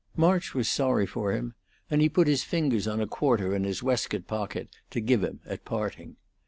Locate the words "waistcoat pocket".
3.83-4.67